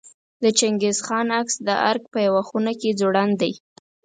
[0.43, 3.53] د چنګیز خان عکس د ارګ په یوه خونه کې ځوړند دی.